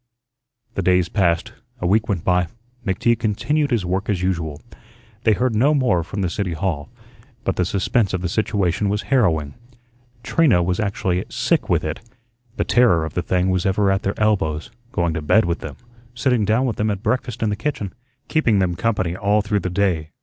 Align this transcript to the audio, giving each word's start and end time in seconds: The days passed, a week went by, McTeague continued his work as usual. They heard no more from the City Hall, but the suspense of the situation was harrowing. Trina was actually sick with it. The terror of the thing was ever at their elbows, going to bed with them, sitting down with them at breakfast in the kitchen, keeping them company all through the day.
The 0.73 0.81
days 0.81 1.09
passed, 1.09 1.53
a 1.79 1.85
week 1.85 2.09
went 2.09 2.23
by, 2.23 2.47
McTeague 2.83 3.19
continued 3.19 3.69
his 3.69 3.85
work 3.85 4.09
as 4.09 4.23
usual. 4.23 4.59
They 5.25 5.33
heard 5.33 5.53
no 5.53 5.75
more 5.75 6.03
from 6.03 6.23
the 6.23 6.29
City 6.31 6.53
Hall, 6.53 6.89
but 7.43 7.55
the 7.55 7.65
suspense 7.65 8.11
of 8.11 8.21
the 8.21 8.27
situation 8.27 8.89
was 8.89 9.03
harrowing. 9.13 9.53
Trina 10.23 10.63
was 10.63 10.79
actually 10.79 11.23
sick 11.29 11.69
with 11.69 11.83
it. 11.83 11.99
The 12.57 12.63
terror 12.63 13.05
of 13.05 13.13
the 13.13 13.21
thing 13.21 13.51
was 13.51 13.63
ever 13.63 13.91
at 13.91 14.01
their 14.01 14.19
elbows, 14.19 14.71
going 14.91 15.13
to 15.13 15.21
bed 15.21 15.45
with 15.45 15.59
them, 15.59 15.75
sitting 16.15 16.45
down 16.45 16.65
with 16.65 16.77
them 16.77 16.89
at 16.89 17.03
breakfast 17.03 17.43
in 17.43 17.51
the 17.51 17.55
kitchen, 17.55 17.93
keeping 18.27 18.57
them 18.57 18.73
company 18.75 19.15
all 19.15 19.43
through 19.43 19.59
the 19.59 19.69
day. 19.69 20.09